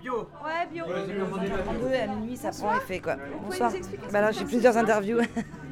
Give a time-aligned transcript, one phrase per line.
[0.00, 0.28] Bio.
[0.44, 0.84] Ouais, bio.
[0.84, 3.16] 32 à minuit, ça prend effet quoi.
[3.44, 3.72] Bonsoir.
[4.12, 5.20] Bah là, j'ai plusieurs interviews.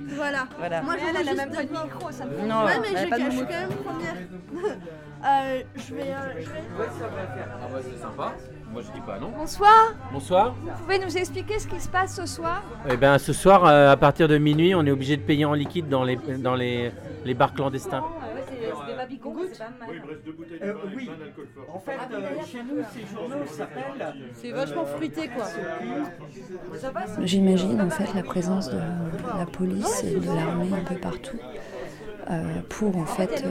[0.09, 0.47] Voilà.
[0.57, 0.83] voilà.
[0.83, 3.09] Moi, je elle, a même pas de micro, ça me fait Non, Ouais, mais je,
[3.09, 4.15] pas de je suis quand même première.
[5.27, 6.03] euh, je vais.
[6.03, 8.33] euh, je vais- Ah bah c'est sympa.
[8.71, 9.33] Moi je dis pas non.
[9.37, 9.95] Bonsoir.
[10.13, 10.55] Bonsoir.
[10.55, 12.63] Vous pouvez nous expliquer ce qui se passe ce soir?
[12.89, 15.55] Eh bien ce soir, euh, à partir de minuit, on est obligé de payer en
[15.55, 16.93] liquide dans les, dans les,
[17.25, 18.05] les bars clandestins.
[20.63, 21.11] Euh, oui.
[21.73, 24.15] En fait, euh, chez nous, ces journaux s'appellent.
[24.35, 25.47] C'est vachement fruité quoi.
[27.23, 28.79] J'imagine en fait la présence de
[29.39, 31.39] la police et de l'armée un peu partout
[32.31, 33.49] euh, pour en fait euh,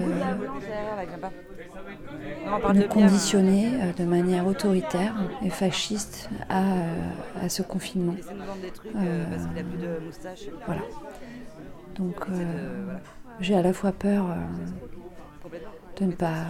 [2.74, 8.14] nous de conditionner euh, de manière autoritaire et fasciste à, euh, à ce confinement.
[8.14, 8.20] De
[8.98, 10.52] Euh, euh, de.
[10.66, 10.82] Voilà.
[11.96, 12.94] Donc euh,
[13.40, 14.36] j'ai à la fois peur euh,
[15.98, 16.46] de ne pas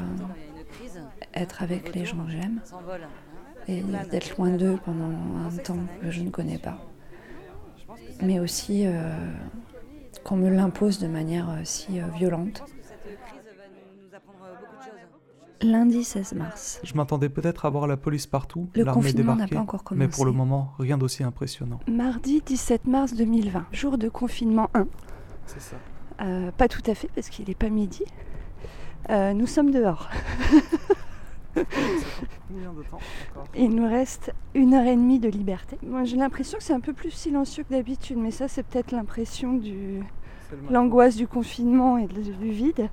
[1.34, 2.62] être avec les gens que j'aime
[3.68, 3.81] et
[4.12, 5.12] d'être loin d'eux pendant
[5.45, 6.77] un temps que je ne connais pas.
[8.21, 9.13] Mais aussi euh,
[10.24, 12.63] qu'on me l'impose de manière euh, si euh, violente.
[15.62, 16.80] Lundi 16 mars.
[16.84, 20.26] Je m'attendais peut-être à voir la police partout, Le l'armée débarquer, pas encore mais pour
[20.26, 20.49] le commencé.
[20.49, 21.80] moment, rien d'aussi impressionnant.
[21.87, 24.85] Mardi 17 mars 2020, jour de confinement 1.
[25.48, 25.77] C'est ça.
[26.21, 28.04] Euh, pas tout à fait parce qu'il n'est pas midi.
[29.10, 30.10] Euh, nous sommes dehors.
[33.56, 35.78] Il nous reste une heure et demie de liberté.
[35.84, 38.92] Moi j'ai l'impression que c'est un peu plus silencieux que d'habitude, mais ça c'est peut-être
[38.92, 40.02] l'impression du
[40.70, 42.90] l'angoisse du confinement et du vide.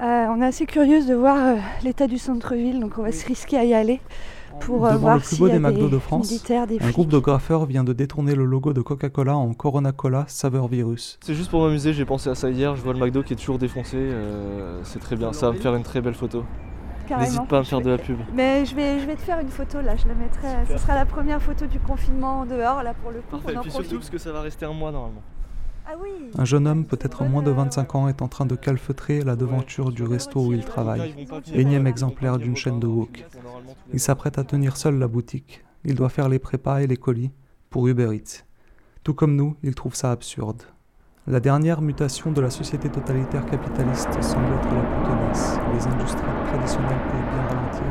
[0.00, 3.26] Euh, on est assez curieuse de voir euh, l'état du centre-ville, donc on va se
[3.26, 4.00] risquer à y aller
[4.60, 6.66] pour euh, Devant voir le plus beau y a des McDo des de France, militaires,
[6.66, 10.24] des Un groupe de graffeurs vient de détourner le logo de Coca-Cola en Corona Cola
[10.28, 11.18] saveur virus.
[11.22, 13.36] C'est juste pour m'amuser, j'ai pensé à ça hier, je vois le McDo qui est
[13.36, 16.44] toujours défoncé, euh, c'est très bien, ça va me faire une très belle photo.
[17.16, 18.18] N'hésite pas à me faire de la pub.
[18.34, 20.48] Mais je vais, je vais te faire une photo là, je la mettrai.
[20.70, 23.38] Ce sera la première photo du confinement dehors là pour le coup.
[23.38, 23.88] Parfait, on en puis profite.
[23.88, 25.22] surtout parce que ça va rester un mois normalement.
[25.90, 25.94] Ah.
[26.36, 29.90] Un jeune homme, peut-être moins de 25 ans, est en train de calfeutrer la devanture
[29.90, 31.26] du resto où il travaille.
[31.54, 33.24] Énième exemplaire d'une chaîne de wok.
[33.94, 35.64] Il s'apprête à tenir seul la boutique.
[35.84, 37.30] Il doit faire les prépas et les colis
[37.70, 38.44] pour Uber Eats.
[39.02, 40.62] Tout comme nous, il trouve ça absurde.
[41.26, 45.58] La dernière mutation de la société totalitaire capitaliste semble être la plus tenace.
[45.74, 47.84] Les industries traditionnelles peuvent bien ralentir.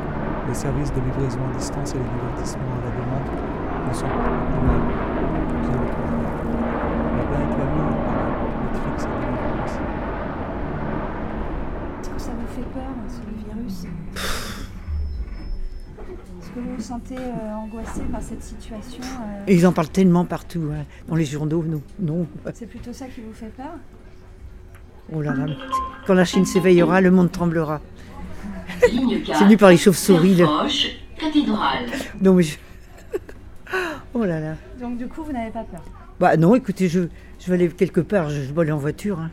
[0.47, 3.29] Les services de livraison à distance et les divertissements à la demande
[3.87, 4.13] ne sont pas
[4.51, 4.81] plus mal.
[5.61, 5.81] Bien.
[7.17, 8.33] La planète va mieux, il paraît.
[8.63, 9.83] Netflix a délivré aussi.
[11.99, 13.83] Est-ce que ça vous fait peur, ce virus
[16.41, 20.25] Est-ce que vous vous sentez euh, angoissé par cette situation euh, ils en parlent tellement
[20.25, 22.27] partout, hein, dans les journaux, non, non.
[22.53, 23.73] C'est plutôt ça qui vous fait peur
[25.13, 25.45] Oh là là,
[26.05, 27.79] quand la Chine s'éveillera, le monde tremblera.
[28.81, 28.89] C'est
[29.45, 30.35] venu par les chauves-souris.
[30.35, 30.45] le-
[31.17, 31.85] cathédrale.
[32.21, 32.57] Non mais je-
[34.13, 34.55] Oh là là.
[34.81, 35.81] Donc du coup, vous n'avez pas peur
[36.19, 37.01] Bah non, écoutez, je,
[37.39, 39.19] je vais aller quelque part, je, je vais aller en voiture.
[39.19, 39.31] hein.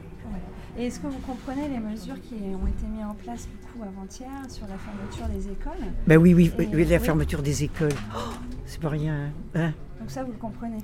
[0.76, 3.84] Et est-ce que vous comprenez les mesures qui ont été mises en place du coup
[3.84, 7.04] avant-hier sur la fermeture des écoles Bah oui, oui, oui, Et- oui, la oui.
[7.04, 7.92] fermeture des écoles.
[8.16, 8.18] Oh,
[8.66, 9.30] c'est pas rien.
[9.54, 9.70] hein.
[10.00, 10.78] Donc ça, vous le comprenez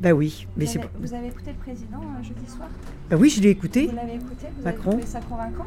[0.00, 2.68] Bah oui, mais vous, c'est vous avez écouté le président euh, jeudi soir
[3.10, 3.88] Bah oui, je l'ai écouté.
[3.88, 4.90] Vous l'avez écouté Vous Macron.
[4.92, 5.66] avez trouvé ça convaincant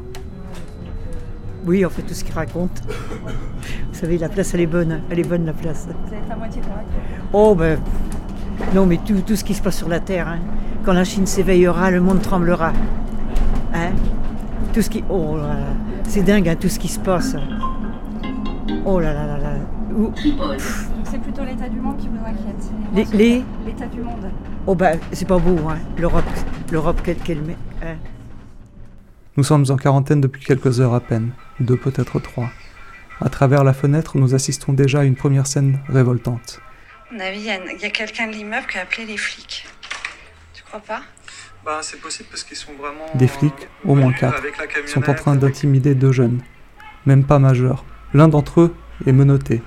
[1.64, 2.82] Oui, en fait, tout ce qu'il raconte.
[2.88, 5.00] Vous savez, la place, elle est bonne.
[5.10, 5.86] Elle est bonne, la place.
[6.06, 6.86] Vous êtes à moitié convaincu
[7.32, 7.78] Oh ben...
[8.74, 10.26] Non, mais tout, tout ce qui se passe sur la Terre.
[10.28, 10.40] hein.
[10.84, 12.72] Quand la Chine s'éveillera, le monde tremblera.
[13.74, 13.92] Hein
[14.72, 15.04] Tout ce qui...
[15.08, 15.66] Oh là là.
[16.04, 17.36] C'est dingue, hein, tout ce qui se passe.
[18.84, 19.52] Oh là là là là.
[19.94, 20.06] Ouh.
[20.10, 20.60] Donc
[21.04, 22.70] c'est plutôt l'état du monde qui vous inquiète
[23.12, 24.30] Les- les- L'état du monde.
[24.66, 25.78] Oh ben, c'est pas beau, hein.
[25.98, 26.24] L'Europe,
[26.70, 27.56] l'Europe qu'elle qu'elle met.
[27.82, 27.96] hein.
[29.36, 32.50] Nous sommes en quarantaine depuis quelques heures à peine, deux peut-être trois.
[33.20, 36.60] À travers la fenêtre, nous assistons déjà à une première scène révoltante.
[37.10, 39.04] À mon avis, il y a, il y a quelqu'un de l'immeuble qui a appelé
[39.06, 39.66] les flics.
[40.54, 41.00] Tu crois pas?
[41.64, 43.06] Bah, c'est possible parce qu'ils sont vraiment.
[43.14, 44.42] Des flics, au moins quatre,
[44.86, 46.40] sont en train d'intimider deux jeunes,
[47.06, 47.84] même pas majeurs.
[48.14, 48.74] L'un d'entre eux
[49.06, 49.62] est menotté.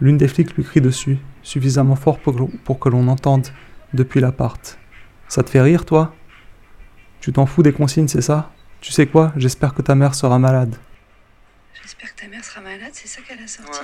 [0.00, 3.48] L'une des flics lui crie dessus, suffisamment fort pour, que- pour que l'on entende
[3.92, 4.78] depuis l'appart.
[5.28, 6.14] Ça te fait rire, toi?
[7.20, 8.52] Tu t'en fous des consignes, c'est ça?
[8.80, 9.32] Tu sais quoi?
[9.36, 10.74] J'espère que ta mère sera malade.
[11.82, 13.80] J'espère que ta mère sera malade, c'est ça qu'elle a sorti?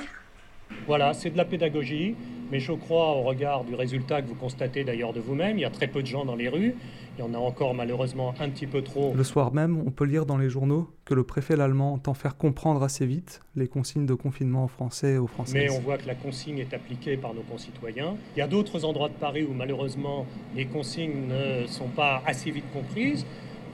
[0.86, 2.16] Voilà, c'est de la pédagogie,
[2.50, 5.64] mais je crois, au regard du résultat que vous constatez d'ailleurs de vous-même, il y
[5.64, 6.74] a très peu de gens dans les rues,
[7.16, 9.12] il y en a encore malheureusement un petit peu trop.
[9.14, 12.36] Le soir même, on peut lire dans les journaux que le préfet l'allemand entend faire
[12.36, 15.54] comprendre assez vite les consignes de confinement aux Français et aux Françaises.
[15.54, 18.14] Mais on voit que la consigne est appliquée par nos concitoyens.
[18.36, 20.26] Il y a d'autres endroits de Paris où malheureusement
[20.56, 23.26] les consignes ne sont pas assez vite comprises.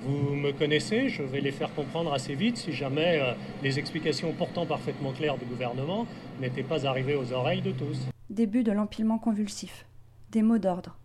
[0.02, 3.32] Vous me connaissez, je vais les faire comprendre assez vite si jamais euh,
[3.62, 6.06] les explications pourtant parfaitement claires du gouvernement
[6.40, 7.98] n'étaient pas arrivées aux oreilles de tous.
[8.30, 9.86] Début de l'empilement convulsif.
[10.30, 10.98] Des mots d'ordre,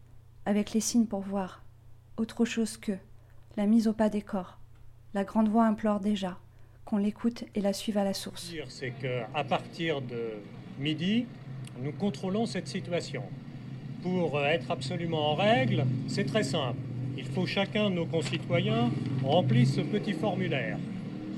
[0.46, 1.64] avec les signes pour voir.
[2.18, 2.94] Autre chose que
[3.58, 4.60] la mise au pas des corps.
[5.14, 6.38] La grande voix implore déjà
[6.86, 8.54] qu'on l'écoute et la suive à la source.
[8.68, 10.34] C'est qu'à partir de
[10.80, 11.26] midi,
[11.82, 13.24] nous contrôlons cette situation.
[14.02, 16.80] Pour être absolument en règle, c'est très simple.
[17.18, 18.90] Il faut chacun de nos concitoyens
[19.24, 20.78] remplisse ce petit formulaire.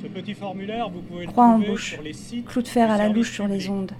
[0.01, 1.97] Ce petit formulaire, vous pouvez Croix en bouche,
[2.45, 3.91] clou de fer à la louche sur les ondes.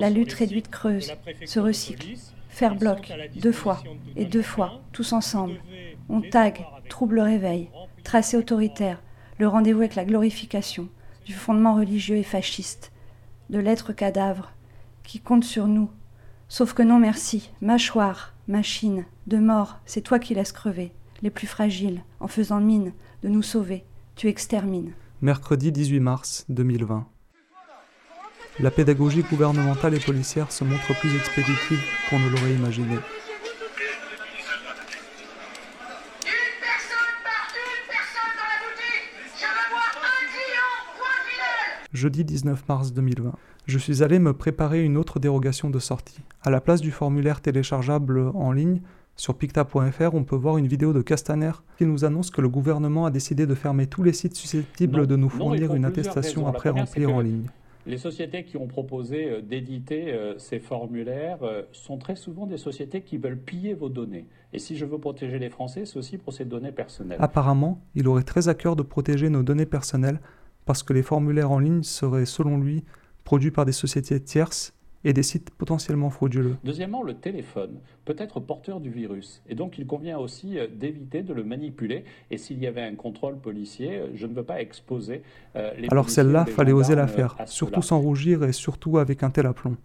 [0.00, 1.12] La lutte réduite creuse,
[1.44, 2.06] se recycle.
[2.48, 3.82] Faire bloc, deux fois,
[4.16, 5.60] et deux fois, tous ensemble.
[6.08, 7.68] On tag, trouble réveil,
[8.02, 9.02] tracé autoritaire,
[9.38, 10.88] le rendez-vous avec la glorification
[11.26, 12.92] du fondement religieux et fasciste,
[13.50, 14.52] de l'être cadavre,
[15.02, 15.90] qui compte sur nous.
[16.48, 20.92] Sauf que non merci, mâchoire, machine, de mort, c'est toi qui laisses crever,
[21.22, 22.92] les plus fragiles, en faisant mine
[23.22, 23.84] de nous sauver,
[24.14, 24.92] tu extermines.
[25.22, 27.06] Mercredi 18 mars 2020.
[28.60, 32.96] La pédagogie gouvernementale et policière se montre plus expéditive qu'on ne l'aurait imaginé.
[41.92, 43.32] Jeudi 19 mars 2020.
[43.66, 46.20] Je suis allé me préparer une autre dérogation de sortie.
[46.42, 48.82] À la place du formulaire téléchargeable en ligne,
[49.16, 53.06] sur picta.fr, on peut voir une vidéo de Castaner qui nous annonce que le gouvernement
[53.06, 57.14] a décidé de fermer tous les sites susceptibles de nous fournir une attestation après remplir
[57.14, 57.46] en ligne.
[57.86, 62.56] Les sociétés qui ont proposé euh, d'éditer euh, ces formulaires euh, sont très souvent des
[62.56, 64.26] sociétés qui veulent piller vos données.
[64.52, 67.18] Et si je veux protéger les Français, c'est aussi pour ces données personnelles.
[67.20, 70.20] Apparemment, il aurait très à cœur de protéger nos données personnelles
[70.64, 72.84] parce que les formulaires en ligne seraient, selon lui,
[73.22, 74.75] produits par des sociétés tierces
[75.06, 76.56] et des sites potentiellement frauduleux.
[76.64, 81.22] Deuxièmement, le téléphone peut être porteur du virus et donc il convient aussi euh, d'éviter
[81.22, 82.04] de le manipuler.
[82.32, 85.22] Et s'il y avait un contrôle policier, euh, je ne veux pas exposer
[85.54, 89.30] euh, les Alors celle-là, fallait oser la faire, surtout sans rougir et surtout avec un
[89.30, 89.76] tel aplomb.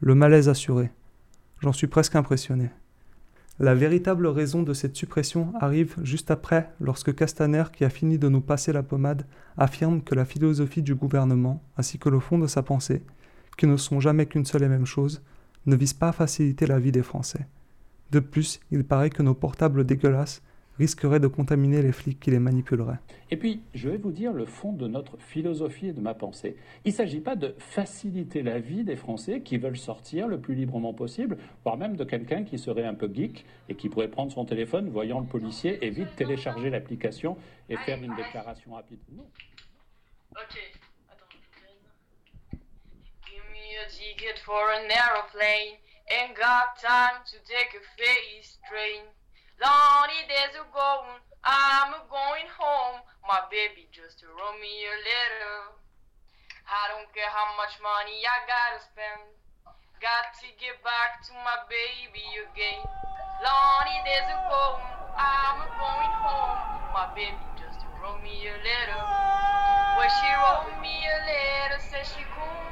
[0.00, 0.90] Le malaise assuré.
[1.60, 2.70] J'en suis presque impressionné.
[3.58, 8.28] La véritable raison de cette suppression arrive juste après, lorsque Castaner, qui a fini de
[8.28, 9.26] nous passer la pommade,
[9.56, 13.02] affirme que la philosophie du gouvernement, ainsi que le fond de sa pensée,
[13.56, 15.22] qui ne sont jamais qu'une seule et même chose,
[15.66, 17.46] ne vise pas à faciliter la vie des Français.
[18.10, 20.42] De plus, il paraît que nos portables dégueulasses
[20.78, 22.98] risqueraient de contaminer les flics qui les manipuleraient.
[23.30, 26.56] Et puis, je vais vous dire le fond de notre philosophie et de ma pensée.
[26.84, 30.54] Il ne s'agit pas de faciliter la vie des Français qui veulent sortir le plus
[30.54, 34.32] librement possible, voire même de quelqu'un qui serait un peu geek et qui pourrait prendre
[34.32, 37.36] son téléphone, voyant le policier, et vite télécharger l'application
[37.68, 38.98] et faire une déclaration rapide.
[39.14, 39.26] Non.
[40.32, 40.91] Ok.
[43.82, 45.82] A ticket for an aeroplane.
[46.06, 49.02] Ain't got time to take a face train.
[49.58, 53.02] Lonely days are going, I'm going home.
[53.26, 55.74] My baby just wrote me a letter.
[56.62, 59.34] I don't care how much money I gotta spend.
[59.98, 62.86] Got to get back to my baby again.
[63.42, 64.86] Lonely days are going,
[65.18, 66.58] I'm going home.
[66.94, 69.02] My baby just wrote me a letter.
[69.98, 72.71] Well, she wrote me a letter, said she couldn't